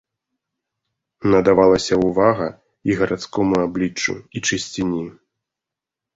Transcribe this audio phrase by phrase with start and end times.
[1.35, 2.47] Надавалася ўвага
[2.91, 5.05] і гарадскому абліччу і чысціні.